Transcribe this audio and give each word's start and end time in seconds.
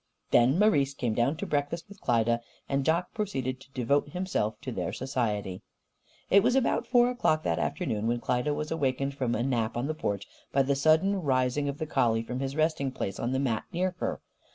Then 0.31 0.57
Marise 0.57 0.95
came 0.95 1.13
down 1.13 1.37
to 1.37 1.45
breakfast 1.45 1.87
with 1.87 2.01
Klyda, 2.01 2.41
and 2.67 2.83
Jock 2.83 3.13
proceeded 3.13 3.59
to 3.59 3.71
devote 3.71 4.09
himself 4.09 4.59
to 4.61 4.71
their 4.71 4.91
society. 4.91 5.61
It 6.31 6.41
was 6.41 6.55
about 6.55 6.87
four 6.87 7.11
o'clock 7.11 7.43
that 7.43 7.59
afternoon 7.59 8.07
when 8.07 8.19
Klyda 8.19 8.55
was 8.55 8.71
awakened 8.71 9.13
from 9.13 9.35
a 9.35 9.43
nap 9.43 9.77
on 9.77 9.85
the 9.85 9.93
porch 9.93 10.27
by 10.51 10.63
the 10.63 10.73
sudden 10.75 11.21
rising 11.21 11.69
of 11.69 11.77
the 11.77 11.85
collie 11.85 12.23
from 12.23 12.39
his 12.39 12.55
resting 12.55 12.91
place 12.91 13.19
on 13.19 13.31
the 13.31 13.37
mat 13.37 13.65
near 13.71 13.93
her. 13.99 14.19